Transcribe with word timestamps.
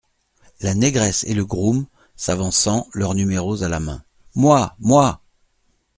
La 0.61 0.73
Négresse 0.73 1.25
et 1.25 1.35
Le 1.35 1.45
Groom, 1.45 1.85
s’avançant, 2.15 2.87
leurs 2.91 3.13
numéros 3.13 3.61
à 3.61 3.69
la 3.69 3.79
main.— 3.79 4.03
Moi! 4.33 4.75
moi! 4.79 5.21